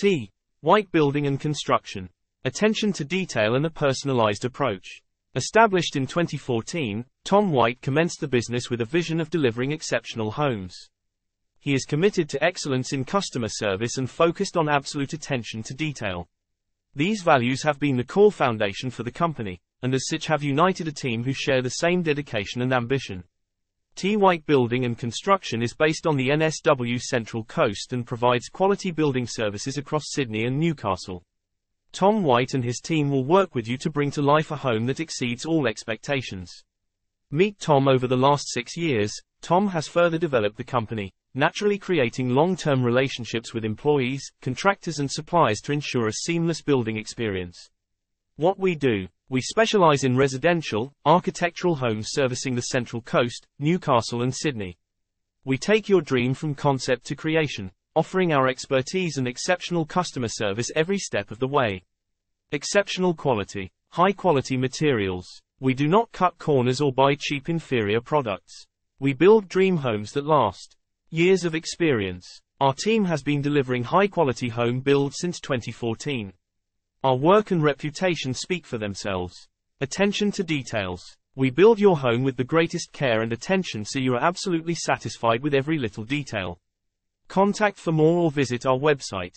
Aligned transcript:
T. 0.00 0.30
White 0.60 0.92
Building 0.92 1.26
and 1.26 1.40
Construction. 1.40 2.08
Attention 2.44 2.92
to 2.92 3.04
detail 3.04 3.56
and 3.56 3.66
a 3.66 3.70
personalized 3.70 4.44
approach. 4.44 5.02
Established 5.34 5.96
in 5.96 6.06
2014, 6.06 7.04
Tom 7.24 7.50
White 7.50 7.80
commenced 7.80 8.20
the 8.20 8.28
business 8.28 8.70
with 8.70 8.80
a 8.80 8.84
vision 8.84 9.20
of 9.20 9.28
delivering 9.28 9.72
exceptional 9.72 10.30
homes. 10.30 10.88
He 11.58 11.74
is 11.74 11.84
committed 11.84 12.28
to 12.28 12.44
excellence 12.44 12.92
in 12.92 13.04
customer 13.04 13.48
service 13.48 13.98
and 13.98 14.08
focused 14.08 14.56
on 14.56 14.68
absolute 14.68 15.14
attention 15.14 15.64
to 15.64 15.74
detail. 15.74 16.28
These 16.94 17.22
values 17.22 17.64
have 17.64 17.80
been 17.80 17.96
the 17.96 18.04
core 18.04 18.30
foundation 18.30 18.90
for 18.90 19.02
the 19.02 19.10
company, 19.10 19.60
and 19.82 19.92
as 19.92 20.06
such 20.06 20.26
have 20.26 20.44
united 20.44 20.86
a 20.86 20.92
team 20.92 21.24
who 21.24 21.32
share 21.32 21.60
the 21.60 21.70
same 21.70 22.04
dedication 22.04 22.62
and 22.62 22.72
ambition. 22.72 23.24
T. 23.98 24.16
White 24.16 24.46
Building 24.46 24.84
and 24.84 24.96
Construction 24.96 25.60
is 25.60 25.74
based 25.74 26.06
on 26.06 26.16
the 26.16 26.28
NSW 26.28 27.02
Central 27.02 27.42
Coast 27.42 27.92
and 27.92 28.06
provides 28.06 28.48
quality 28.48 28.92
building 28.92 29.26
services 29.26 29.76
across 29.76 30.12
Sydney 30.12 30.44
and 30.44 30.56
Newcastle. 30.56 31.24
Tom 31.90 32.22
White 32.22 32.54
and 32.54 32.62
his 32.62 32.78
team 32.78 33.10
will 33.10 33.24
work 33.24 33.56
with 33.56 33.66
you 33.66 33.76
to 33.78 33.90
bring 33.90 34.12
to 34.12 34.22
life 34.22 34.52
a 34.52 34.56
home 34.56 34.86
that 34.86 35.00
exceeds 35.00 35.44
all 35.44 35.66
expectations. 35.66 36.62
Meet 37.32 37.58
Tom 37.58 37.88
over 37.88 38.06
the 38.06 38.16
last 38.16 38.52
six 38.52 38.76
years, 38.76 39.12
Tom 39.40 39.66
has 39.66 39.88
further 39.88 40.16
developed 40.16 40.58
the 40.58 40.62
company, 40.62 41.12
naturally 41.34 41.76
creating 41.76 42.28
long-term 42.28 42.84
relationships 42.84 43.52
with 43.52 43.64
employees, 43.64 44.30
contractors 44.42 45.00
and 45.00 45.10
suppliers 45.10 45.60
to 45.62 45.72
ensure 45.72 46.06
a 46.06 46.12
seamless 46.12 46.62
building 46.62 46.96
experience. 46.96 47.68
What 48.36 48.60
we 48.60 48.76
do, 48.76 49.08
we 49.30 49.42
specialize 49.42 50.04
in 50.04 50.16
residential, 50.16 50.94
architectural 51.04 51.74
homes 51.74 52.08
servicing 52.12 52.54
the 52.54 52.62
Central 52.62 53.02
Coast, 53.02 53.46
Newcastle 53.58 54.22
and 54.22 54.34
Sydney. 54.34 54.78
We 55.44 55.58
take 55.58 55.86
your 55.86 56.00
dream 56.00 56.32
from 56.32 56.54
concept 56.54 57.04
to 57.06 57.14
creation, 57.14 57.70
offering 57.94 58.32
our 58.32 58.48
expertise 58.48 59.18
and 59.18 59.28
exceptional 59.28 59.84
customer 59.84 60.28
service 60.28 60.70
every 60.74 60.96
step 60.96 61.30
of 61.30 61.40
the 61.40 61.46
way. 61.46 61.84
Exceptional 62.52 63.12
quality, 63.12 63.70
high 63.90 64.12
quality 64.12 64.56
materials. 64.56 65.26
We 65.60 65.74
do 65.74 65.88
not 65.88 66.10
cut 66.12 66.38
corners 66.38 66.80
or 66.80 66.90
buy 66.90 67.14
cheap 67.14 67.50
inferior 67.50 68.00
products. 68.00 68.66
We 68.98 69.12
build 69.12 69.48
dream 69.48 69.76
homes 69.76 70.12
that 70.12 70.24
last. 70.24 70.74
Years 71.10 71.44
of 71.44 71.54
experience. 71.54 72.40
Our 72.60 72.72
team 72.72 73.04
has 73.04 73.22
been 73.22 73.42
delivering 73.42 73.84
high 73.84 74.08
quality 74.08 74.48
home 74.48 74.80
builds 74.80 75.16
since 75.18 75.38
2014. 75.38 76.32
Our 77.04 77.14
work 77.14 77.52
and 77.52 77.62
reputation 77.62 78.34
speak 78.34 78.66
for 78.66 78.76
themselves. 78.76 79.46
Attention 79.80 80.32
to 80.32 80.42
details. 80.42 81.00
We 81.36 81.48
build 81.48 81.78
your 81.78 81.96
home 81.96 82.24
with 82.24 82.36
the 82.36 82.42
greatest 82.42 82.92
care 82.92 83.22
and 83.22 83.32
attention 83.32 83.84
so 83.84 84.00
you 84.00 84.14
are 84.14 84.22
absolutely 84.24 84.74
satisfied 84.74 85.40
with 85.40 85.54
every 85.54 85.78
little 85.78 86.02
detail. 86.02 86.58
Contact 87.28 87.78
for 87.78 87.92
more 87.92 88.18
or 88.18 88.32
visit 88.32 88.66
our 88.66 88.76
website 88.76 89.36